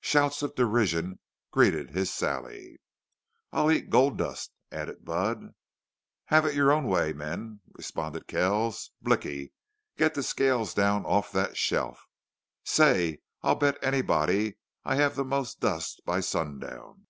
[0.00, 1.18] Shouts of derision
[1.50, 2.78] greeted his sally.
[3.50, 5.56] "I'll eat gold dust," added Budd.
[6.26, 8.92] "Have it your own way, men," responded Kells.
[9.02, 9.52] "Blicky,
[9.96, 12.06] get the scales down off of that shelf....
[12.62, 17.08] Say, I'll bet anybody I'll have the most dust by sundown."